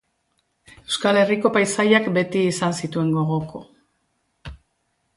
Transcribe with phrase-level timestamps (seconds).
[0.91, 3.65] Euskal Herriko paisaiak beti izan zituen gogoko.